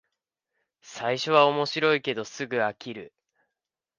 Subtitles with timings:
[0.81, 3.13] 最初は面白いけどすぐ飽きる